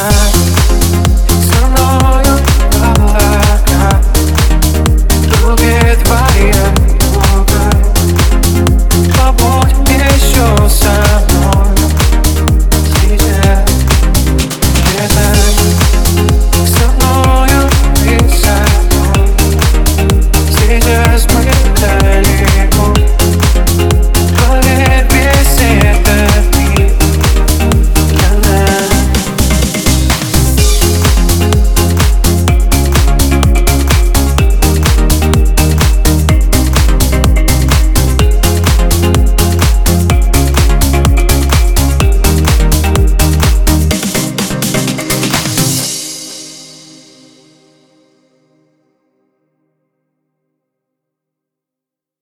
[0.00, 0.49] lugar.